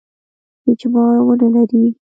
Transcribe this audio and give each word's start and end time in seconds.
اجماع 0.69 1.07
نه 1.15 1.21
ولري. 1.27 1.83